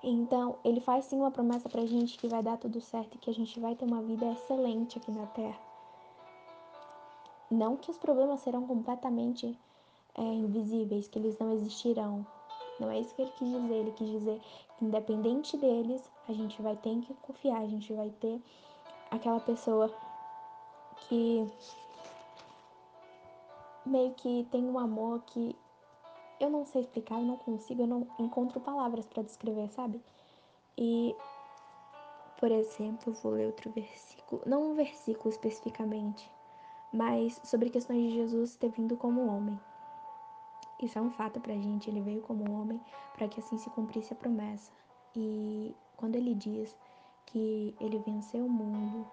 Então, 0.03 0.57
ele 0.65 0.81
faz 0.81 1.05
sim 1.05 1.15
uma 1.15 1.31
promessa 1.31 1.69
pra 1.69 1.85
gente 1.85 2.17
que 2.17 2.27
vai 2.27 2.43
dar 2.43 2.57
tudo 2.57 2.81
certo 2.81 3.15
e 3.15 3.17
que 3.17 3.29
a 3.29 3.33
gente 3.33 3.57
vai 3.57 3.73
ter 3.73 3.85
uma 3.85 4.01
vida 4.01 4.25
excelente 4.33 4.97
aqui 4.97 5.09
na 5.09 5.25
Terra. 5.27 5.57
Não 7.49 7.77
que 7.77 7.89
os 7.89 7.97
problemas 7.97 8.41
serão 8.41 8.67
completamente 8.67 9.57
é, 10.13 10.21
invisíveis, 10.21 11.07
que 11.07 11.17
eles 11.17 11.39
não 11.39 11.53
existirão. 11.53 12.27
Não 12.81 12.91
é 12.91 12.99
isso 12.99 13.15
que 13.15 13.21
ele 13.21 13.31
quis 13.37 13.47
dizer. 13.47 13.73
Ele 13.73 13.91
quis 13.93 14.09
dizer 14.09 14.41
que, 14.77 14.83
independente 14.83 15.55
deles, 15.55 16.01
a 16.27 16.33
gente 16.33 16.61
vai 16.61 16.75
ter 16.75 16.99
que 16.99 17.13
confiar, 17.13 17.61
a 17.61 17.67
gente 17.67 17.93
vai 17.93 18.09
ter 18.19 18.41
aquela 19.09 19.39
pessoa 19.39 19.89
que 21.07 21.47
meio 23.85 24.11
que 24.15 24.45
tem 24.51 24.65
um 24.65 24.77
amor 24.77 25.21
que 25.27 25.55
eu 26.39 26.49
não 26.49 26.65
sei 26.65 26.81
explicar, 26.81 27.15
eu 27.15 27.25
não 27.25 27.37
consigo, 27.37 27.83
eu 27.83 27.87
não 27.87 28.07
encontro 28.19 28.59
palavras 28.59 29.05
para 29.05 29.23
descrever, 29.23 29.69
sabe? 29.69 30.01
E, 30.77 31.15
por 32.39 32.51
exemplo, 32.51 33.13
vou 33.13 33.33
ler 33.33 33.47
outro 33.47 33.71
versículo, 33.71 34.41
não 34.45 34.71
um 34.71 34.75
versículo 34.75 35.29
especificamente, 35.29 36.29
mas 36.93 37.39
sobre 37.43 37.69
questões 37.69 38.09
de 38.09 38.15
Jesus 38.15 38.55
ter 38.55 38.69
vindo 38.69 38.95
como 38.95 39.27
homem. 39.27 39.59
Isso 40.79 40.99
é 40.99 41.01
um 41.01 41.09
fato 41.09 41.39
pra 41.39 41.53
gente, 41.55 41.89
ele 41.89 42.01
veio 42.01 42.21
como 42.21 42.51
homem 42.51 42.79
para 43.15 43.27
que 43.27 43.39
assim 43.39 43.57
se 43.57 43.69
cumprisse 43.71 44.13
a 44.13 44.15
promessa. 44.15 44.71
E 45.15 45.73
quando 45.95 46.15
ele 46.15 46.35
diz 46.35 46.75
que 47.25 47.75
ele 47.79 47.97
venceu 47.99 48.45
o 48.45 48.49
mundo 48.49 49.05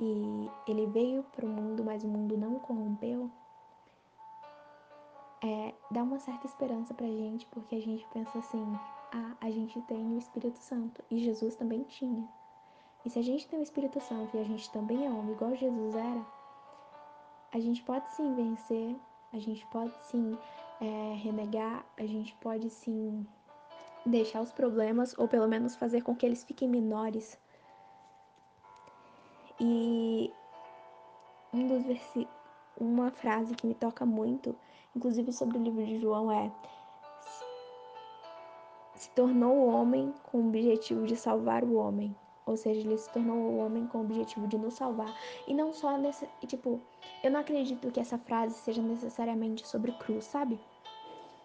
e 0.00 0.48
ele 0.68 0.86
veio 0.86 1.24
para 1.24 1.44
o 1.44 1.48
mundo, 1.48 1.82
mas 1.82 2.04
o 2.04 2.08
mundo 2.08 2.36
não 2.36 2.56
o 2.56 2.60
corrompeu, 2.60 3.28
é, 5.44 5.74
dá 5.90 6.02
uma 6.02 6.18
certa 6.18 6.46
esperança 6.46 6.94
pra 6.94 7.06
gente, 7.06 7.44
porque 7.48 7.76
a 7.76 7.80
gente 7.80 8.06
pensa 8.14 8.38
assim: 8.38 8.64
ah, 9.12 9.36
a 9.42 9.50
gente 9.50 9.78
tem 9.82 10.14
o 10.14 10.18
Espírito 10.18 10.58
Santo 10.58 11.04
e 11.10 11.18
Jesus 11.18 11.54
também 11.54 11.82
tinha. 11.84 12.26
E 13.04 13.10
se 13.10 13.18
a 13.18 13.22
gente 13.22 13.46
tem 13.46 13.58
o 13.58 13.62
Espírito 13.62 14.00
Santo 14.00 14.34
e 14.34 14.40
a 14.40 14.44
gente 14.44 14.70
também 14.70 15.04
é 15.04 15.10
homem, 15.10 15.34
igual 15.34 15.54
Jesus 15.54 15.94
era, 15.94 16.26
a 17.52 17.60
gente 17.60 17.82
pode 17.82 18.10
sim 18.14 18.34
vencer, 18.34 18.96
a 19.34 19.38
gente 19.38 19.66
pode 19.66 19.92
sim 20.06 20.38
é, 20.80 21.14
renegar, 21.16 21.84
a 21.98 22.06
gente 22.06 22.34
pode 22.36 22.70
sim 22.70 23.26
deixar 24.06 24.40
os 24.40 24.50
problemas, 24.50 25.14
ou 25.18 25.28
pelo 25.28 25.46
menos 25.46 25.76
fazer 25.76 26.00
com 26.00 26.16
que 26.16 26.24
eles 26.24 26.42
fiquem 26.42 26.68
menores. 26.68 27.38
E 29.60 30.32
um 31.52 31.68
dos 31.68 31.84
versículos, 31.84 32.34
uma 32.80 33.10
frase 33.10 33.54
que 33.54 33.66
me 33.66 33.74
toca 33.74 34.06
muito, 34.06 34.56
inclusive 34.94 35.32
sobre 35.32 35.58
o 35.58 35.62
livro 35.62 35.84
de 35.84 35.98
João, 35.98 36.30
é 36.30 36.50
se 38.94 39.10
tornou 39.10 39.66
homem 39.66 40.14
com 40.22 40.38
o 40.38 40.48
objetivo 40.48 41.06
de 41.06 41.16
salvar 41.16 41.64
o 41.64 41.74
homem. 41.74 42.16
Ou 42.46 42.56
seja, 42.56 42.80
ele 42.80 42.96
se 42.96 43.10
tornou 43.10 43.36
o 43.36 43.56
homem 43.58 43.86
com 43.86 43.98
o 43.98 44.00
objetivo 44.02 44.46
de 44.46 44.58
nos 44.58 44.74
salvar. 44.74 45.12
E 45.46 45.54
não 45.54 45.72
só 45.72 45.96
nesse. 45.96 46.28
Tipo, 46.46 46.80
eu 47.22 47.30
não 47.30 47.40
acredito 47.40 47.90
que 47.90 48.00
essa 48.00 48.18
frase 48.18 48.54
seja 48.54 48.82
necessariamente 48.82 49.66
sobre 49.66 49.92
cruz, 49.92 50.24
sabe? 50.24 50.60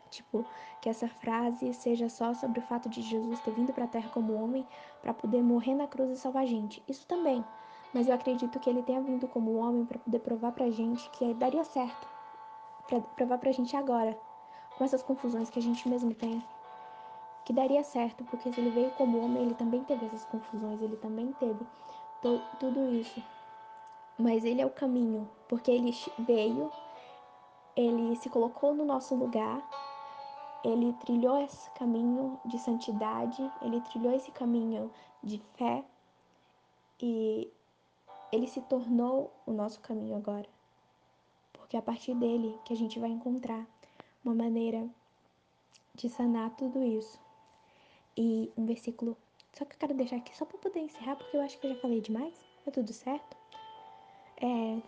Tipo, 0.09 0.45
que 0.81 0.89
essa 0.89 1.07
frase 1.07 1.73
seja 1.73 2.09
só 2.09 2.33
sobre 2.33 2.59
o 2.59 2.63
fato 2.63 2.89
de 2.89 3.01
Jesus 3.01 3.39
ter 3.41 3.51
vindo 3.51 3.71
para 3.71 3.85
a 3.85 3.87
terra 3.87 4.09
como 4.09 4.41
homem 4.41 4.65
para 5.01 5.13
poder 5.13 5.41
morrer 5.41 5.75
na 5.75 5.87
cruz 5.87 6.09
e 6.11 6.17
salvar 6.17 6.43
a 6.43 6.47
gente. 6.47 6.83
Isso 6.87 7.05
também. 7.07 7.43
Mas 7.93 8.07
eu 8.07 8.13
acredito 8.13 8.59
que 8.59 8.69
ele 8.69 8.83
tenha 8.83 9.01
vindo 9.01 9.27
como 9.27 9.55
homem 9.55 9.85
para 9.85 9.99
poder 9.99 10.19
provar 10.19 10.51
pra 10.51 10.69
gente 10.69 11.09
que 11.11 11.33
daria 11.33 11.63
certo. 11.63 12.18
Pra 12.89 12.99
provar 13.15 13.37
pra 13.37 13.51
gente 13.51 13.75
agora, 13.77 14.19
com 14.75 14.83
essas 14.83 15.03
confusões 15.03 15.49
que 15.49 15.59
a 15.59 15.61
gente 15.61 15.87
mesmo 15.87 16.13
tem 16.13 16.43
que 17.45 17.53
daria 17.53 17.83
certo, 17.83 18.23
porque 18.25 18.51
se 18.53 18.59
ele 18.59 18.69
veio 18.69 18.91
como 18.91 19.23
homem, 19.25 19.41
ele 19.43 19.55
também 19.55 19.83
teve 19.83 20.05
essas 20.05 20.23
confusões, 20.25 20.79
ele 20.81 20.95
também 20.97 21.31
teve 21.39 21.65
tudo 22.59 22.93
isso. 22.93 23.23
Mas 24.19 24.45
ele 24.45 24.61
é 24.61 24.65
o 24.67 24.69
caminho, 24.69 25.27
porque 25.47 25.71
ele 25.71 25.91
veio, 26.19 26.71
ele 27.75 28.15
se 28.17 28.29
colocou 28.29 28.75
no 28.75 28.85
nosso 28.85 29.15
lugar, 29.15 29.63
ele 30.63 30.93
trilhou 30.93 31.39
esse 31.39 31.71
caminho 31.71 32.39
de 32.45 32.59
santidade, 32.59 33.41
ele 33.63 33.81
trilhou 33.81 34.13
esse 34.13 34.29
caminho 34.31 34.91
de 35.23 35.39
fé 35.55 35.83
e 37.01 37.51
ele 38.31 38.45
se 38.45 38.61
tornou 38.61 39.31
o 39.47 39.51
nosso 39.51 39.79
caminho 39.79 40.17
agora. 40.17 40.58
Porque 41.69 41.77
é 41.77 41.79
a 41.81 41.83
partir 41.83 42.15
dele 42.15 42.57
que 42.65 42.73
a 42.73 42.75
gente 42.75 42.97
vai 42.97 43.11
encontrar 43.11 43.63
uma 44.25 44.33
maneira 44.33 44.89
de 45.93 46.09
sanar 46.09 46.49
tudo 46.55 46.83
isso 46.83 47.21
e 48.17 48.51
um 48.57 48.65
versículo. 48.65 49.15
Só 49.53 49.65
que 49.65 49.75
eu 49.75 49.77
quero 49.77 49.93
deixar 49.93 50.15
aqui 50.15 50.35
só 50.35 50.45
para 50.45 50.57
poder 50.57 50.79
encerrar, 50.79 51.15
porque 51.15 51.37
eu 51.37 51.41
acho 51.41 51.59
que 51.59 51.67
eu 51.67 51.75
já 51.75 51.79
falei 51.79 52.01
demais. 52.01 52.33
Tá 52.65 52.71
tudo 52.71 52.91
certo? 52.91 53.37
É. 54.41 54.81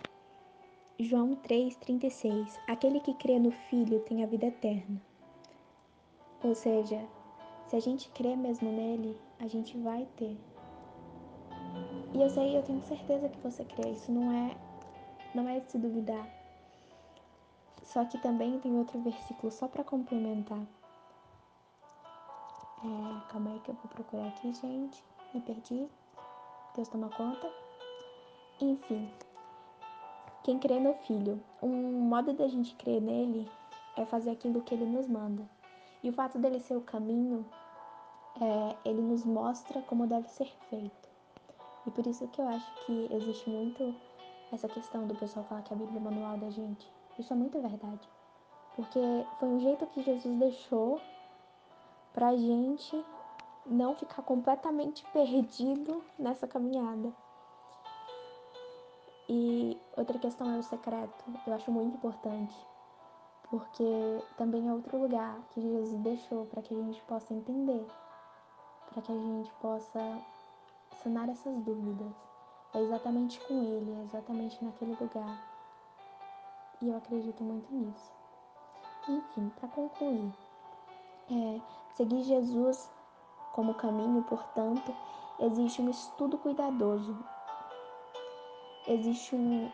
João 0.99 1.35
3,36. 1.35 2.57
Aquele 2.67 2.99
que 2.99 3.13
crê 3.13 3.37
no 3.37 3.51
Filho 3.51 3.99
tem 3.99 4.23
a 4.23 4.25
vida 4.25 4.47
eterna. 4.47 4.99
Ou 6.43 6.55
seja, 6.55 7.07
se 7.67 7.75
a 7.75 7.79
gente 7.79 8.09
crê 8.09 8.35
mesmo 8.35 8.71
nele, 8.71 9.15
a 9.39 9.47
gente 9.47 9.77
vai 9.77 10.07
ter. 10.17 10.35
E 12.15 12.19
eu 12.19 12.29
sei, 12.31 12.57
eu 12.57 12.63
tenho 12.63 12.81
certeza 12.81 13.29
que 13.29 13.37
você 13.37 13.63
crê. 13.65 13.91
Isso 13.91 14.11
não 14.11 14.31
é, 14.31 14.57
não 15.35 15.47
é 15.47 15.61
se 15.61 15.77
duvidar. 15.77 16.40
Só 17.91 18.05
que 18.05 18.17
também 18.17 18.57
tem 18.59 18.73
outro 18.77 19.01
versículo 19.01 19.51
só 19.51 19.67
para 19.67 19.83
complementar. 19.83 20.61
É, 22.83 23.29
calma 23.29 23.51
aí 23.51 23.59
que 23.59 23.69
eu 23.69 23.75
vou 23.75 23.91
procurar 23.91 24.27
aqui, 24.29 24.53
gente. 24.53 25.03
Me 25.33 25.41
perdi. 25.41 25.89
Deus 26.73 26.87
toma 26.87 27.09
conta. 27.09 27.51
Enfim. 28.61 29.11
Quem 30.41 30.57
crê 30.57 30.79
no 30.79 30.93
Filho. 30.93 31.43
Um 31.61 32.07
modo 32.07 32.31
da 32.31 32.47
gente 32.47 32.73
crer 32.75 33.01
nele 33.01 33.45
é 33.97 34.05
fazer 34.05 34.31
aquilo 34.31 34.61
que 34.61 34.73
ele 34.73 34.85
nos 34.85 35.05
manda. 35.05 35.43
E 36.01 36.09
o 36.09 36.13
fato 36.13 36.39
dele 36.39 36.61
ser 36.61 36.77
o 36.77 36.81
caminho, 36.81 37.45
é, 38.39 38.89
ele 38.89 39.01
nos 39.01 39.25
mostra 39.25 39.81
como 39.81 40.07
deve 40.07 40.29
ser 40.29 40.47
feito. 40.69 41.09
E 41.85 41.91
por 41.91 42.07
isso 42.07 42.25
que 42.29 42.39
eu 42.39 42.47
acho 42.47 42.73
que 42.85 43.09
existe 43.11 43.49
muito 43.49 43.93
essa 44.49 44.69
questão 44.69 45.05
do 45.05 45.13
pessoal 45.13 45.43
falar 45.43 45.61
que 45.61 45.73
a 45.73 45.77
Bíblia 45.77 45.99
é 45.99 46.03
manual 46.03 46.37
da 46.37 46.49
gente. 46.49 47.00
Isso 47.19 47.31
é 47.33 47.35
muito 47.35 47.59
verdade. 47.61 48.09
Porque 48.75 48.99
foi 49.39 49.49
um 49.49 49.59
jeito 49.59 49.85
que 49.87 50.01
Jesus 50.01 50.39
deixou 50.39 50.99
pra 52.13 52.35
gente 52.35 53.05
não 53.65 53.95
ficar 53.95 54.21
completamente 54.23 55.05
perdido 55.11 56.03
nessa 56.17 56.47
caminhada. 56.47 57.13
E 59.29 59.79
outra 59.95 60.19
questão 60.19 60.53
é 60.53 60.57
o 60.57 60.63
secreto. 60.63 61.23
Eu 61.47 61.53
acho 61.53 61.71
muito 61.71 61.95
importante, 61.95 62.55
porque 63.49 64.23
também 64.37 64.67
é 64.67 64.73
outro 64.73 64.97
lugar 64.97 65.39
que 65.51 65.61
Jesus 65.61 66.01
deixou 66.01 66.45
para 66.47 66.61
que 66.61 66.73
a 66.73 66.77
gente 66.77 67.01
possa 67.03 67.33
entender, 67.33 67.85
para 68.89 69.01
que 69.01 69.11
a 69.11 69.15
gente 69.15 69.51
possa 69.61 70.21
sanar 71.01 71.29
essas 71.29 71.57
dúvidas. 71.61 72.13
É 72.73 72.81
exatamente 72.81 73.39
com 73.41 73.61
Ele, 73.63 73.91
é 73.99 74.03
exatamente 74.03 74.63
naquele 74.63 74.95
lugar. 74.99 75.50
E 76.81 76.87
eu 76.87 76.97
acredito 76.97 77.43
muito 77.43 77.73
nisso. 77.73 78.11
Enfim, 79.07 79.51
para 79.59 79.67
concluir, 79.69 80.33
é, 81.29 81.61
Seguir 81.95 82.23
Jesus 82.23 82.89
como 83.51 83.73
caminho, 83.73 84.23
portanto, 84.23 84.95
existe 85.39 85.81
um 85.81 85.89
estudo 85.89 86.37
cuidadoso. 86.37 87.17
Existe 88.87 89.35
um 89.35 89.69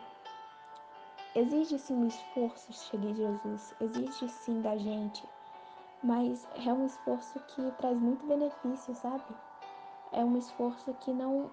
sim 1.78 1.94
um 1.94 2.06
esforço 2.06 2.72
seguir 2.72 3.14
Jesus, 3.14 3.72
exige 3.80 4.28
sim 4.28 4.60
da 4.60 4.76
gente, 4.76 5.26
mas 6.02 6.46
é 6.66 6.72
um 6.72 6.84
esforço 6.86 7.38
que 7.40 7.70
traz 7.78 7.96
muito 7.96 8.26
benefício, 8.26 8.92
sabe? 8.96 9.24
É 10.10 10.24
um 10.24 10.36
esforço 10.36 10.92
que 10.94 11.12
não 11.12 11.50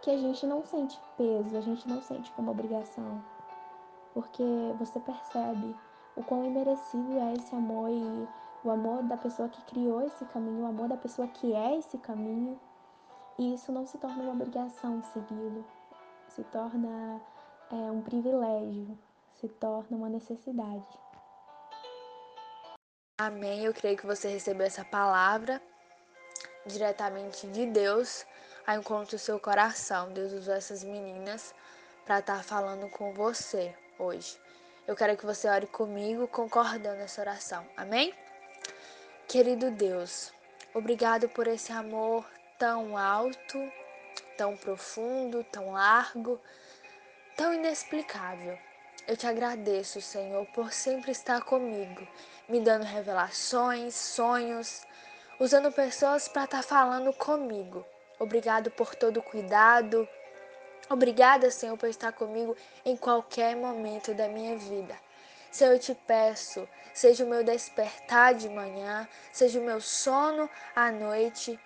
que 0.00 0.10
a 0.10 0.16
gente 0.16 0.46
não 0.46 0.64
sente 0.64 0.98
peso, 1.16 1.56
a 1.56 1.60
gente 1.60 1.86
não 1.86 2.00
sente 2.00 2.32
como 2.32 2.50
obrigação, 2.50 3.22
porque 4.16 4.42
você 4.78 4.98
percebe 4.98 5.76
o 6.16 6.24
quão 6.24 6.46
imerecido 6.46 7.18
é 7.18 7.34
esse 7.34 7.54
amor 7.54 7.90
e 7.90 8.26
o 8.64 8.70
amor 8.70 9.02
da 9.02 9.14
pessoa 9.18 9.46
que 9.46 9.60
criou 9.64 10.06
esse 10.06 10.24
caminho, 10.24 10.64
o 10.64 10.68
amor 10.68 10.88
da 10.88 10.96
pessoa 10.96 11.28
que 11.28 11.52
é 11.52 11.76
esse 11.76 11.98
caminho. 11.98 12.58
E 13.38 13.52
isso 13.52 13.70
não 13.70 13.86
se 13.86 13.98
torna 13.98 14.22
uma 14.22 14.32
obrigação 14.32 15.02
segui-lo, 15.12 15.62
se 16.30 16.42
torna 16.44 17.20
é, 17.70 17.74
um 17.74 18.00
privilégio, 18.00 18.98
se 19.34 19.48
torna 19.48 19.94
uma 19.94 20.08
necessidade. 20.08 20.88
Amém. 23.20 23.66
Eu 23.66 23.74
creio 23.74 23.98
que 23.98 24.06
você 24.06 24.28
recebeu 24.28 24.66
essa 24.66 24.82
palavra 24.86 25.60
diretamente 26.64 27.46
de 27.48 27.66
Deus 27.66 28.24
ao 28.66 28.78
encontro 28.78 29.18
do 29.18 29.20
seu 29.20 29.38
coração. 29.38 30.10
Deus 30.14 30.32
usou 30.32 30.54
essas 30.54 30.82
meninas 30.82 31.54
para 32.06 32.20
estar 32.20 32.38
tá 32.38 32.42
falando 32.42 32.88
com 32.88 33.12
você 33.12 33.76
hoje. 33.98 34.38
Eu 34.86 34.94
quero 34.94 35.16
que 35.16 35.26
você 35.26 35.48
ore 35.48 35.66
comigo, 35.66 36.28
concordando 36.28 36.96
nessa 36.96 37.20
oração. 37.20 37.66
Amém? 37.76 38.14
Querido 39.26 39.70
Deus, 39.72 40.32
obrigado 40.72 41.28
por 41.28 41.48
esse 41.48 41.72
amor 41.72 42.24
tão 42.58 42.96
alto, 42.96 43.58
tão 44.36 44.56
profundo, 44.56 45.42
tão 45.44 45.72
largo, 45.72 46.40
tão 47.36 47.52
inexplicável. 47.52 48.56
Eu 49.06 49.16
te 49.16 49.26
agradeço, 49.26 50.00
Senhor, 50.00 50.46
por 50.46 50.72
sempre 50.72 51.12
estar 51.12 51.42
comigo, 51.42 52.06
me 52.48 52.60
dando 52.60 52.84
revelações, 52.84 53.94
sonhos, 53.94 54.84
usando 55.38 55.70
pessoas 55.72 56.28
para 56.28 56.44
estar 56.44 56.62
tá 56.62 56.62
falando 56.62 57.12
comigo. 57.12 57.84
Obrigado 58.18 58.70
por 58.70 58.94
todo 58.94 59.18
o 59.18 59.22
cuidado. 59.22 60.08
Obrigada, 60.88 61.50
Senhor, 61.50 61.76
por 61.76 61.88
estar 61.88 62.12
comigo 62.12 62.56
em 62.84 62.96
qualquer 62.96 63.56
momento 63.56 64.14
da 64.14 64.28
minha 64.28 64.56
vida. 64.56 64.96
Senhor, 65.50 65.72
eu 65.72 65.78
te 65.78 65.94
peço, 66.06 66.68
seja 66.94 67.24
o 67.24 67.28
meu 67.28 67.42
despertar 67.42 68.34
de 68.34 68.48
manhã, 68.48 69.08
seja 69.32 69.58
o 69.58 69.62
meu 69.64 69.80
sono 69.80 70.48
à 70.76 70.92
noite, 70.92 71.58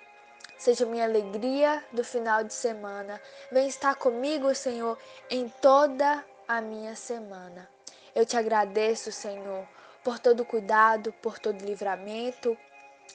seja 0.57 0.85
a 0.85 0.89
minha 0.89 1.05
alegria 1.05 1.85
do 1.93 2.03
final 2.03 2.45
de 2.45 2.55
semana. 2.55 3.21
Vem 3.53 3.69
estar 3.69 3.95
comigo, 3.95 4.55
Senhor, 4.55 4.97
em 5.29 5.49
toda 5.61 6.25
a 6.49 6.61
minha 6.61 6.97
semana. 6.97 7.69
Eu 8.15 8.25
te 8.25 8.37
agradeço, 8.37 9.13
Senhor, 9.13 9.67
por 10.03 10.19
todo 10.19 10.45
cuidado, 10.45 11.13
por 11.21 11.39
todo 11.39 11.65
livramento, 11.65 12.57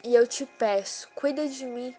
e 0.04 0.13
eu 0.13 0.28
te 0.28 0.46
peço, 0.46 1.08
cuida 1.15 1.48
de 1.48 1.65
mim. 1.65 1.96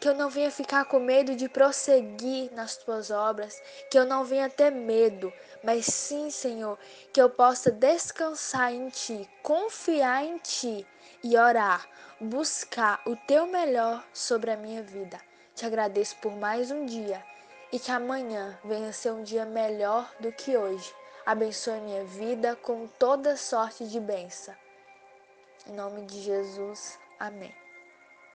Que 0.00 0.08
eu 0.08 0.14
não 0.14 0.30
venha 0.30 0.50
ficar 0.50 0.84
com 0.84 1.00
medo 1.00 1.34
de 1.34 1.48
prosseguir 1.48 2.52
nas 2.52 2.76
tuas 2.76 3.10
obras, 3.10 3.60
que 3.90 3.98
eu 3.98 4.04
não 4.04 4.24
venha 4.24 4.48
ter 4.48 4.70
medo, 4.70 5.32
mas 5.62 5.86
sim, 5.86 6.30
Senhor, 6.30 6.78
que 7.12 7.20
eu 7.20 7.28
possa 7.28 7.70
descansar 7.70 8.72
em 8.72 8.88
Ti, 8.88 9.28
confiar 9.42 10.24
em 10.24 10.38
Ti 10.38 10.86
e 11.22 11.36
orar, 11.36 11.88
buscar 12.20 13.00
o 13.06 13.16
Teu 13.16 13.46
melhor 13.46 14.04
sobre 14.12 14.50
a 14.50 14.56
minha 14.56 14.82
vida. 14.82 15.20
Te 15.54 15.66
agradeço 15.66 16.16
por 16.16 16.36
mais 16.36 16.70
um 16.70 16.86
dia 16.86 17.22
e 17.72 17.78
que 17.78 17.90
amanhã 17.90 18.58
venha 18.64 18.92
ser 18.92 19.10
um 19.10 19.22
dia 19.22 19.44
melhor 19.44 20.08
do 20.20 20.32
que 20.32 20.56
hoje. 20.56 20.94
Abençoe 21.26 21.80
minha 21.80 22.04
vida 22.04 22.56
com 22.56 22.86
toda 22.86 23.36
sorte 23.36 23.86
de 23.86 24.00
bênção. 24.00 24.54
Em 25.66 25.72
nome 25.72 26.06
de 26.06 26.22
Jesus, 26.22 26.98
amém. 27.18 27.67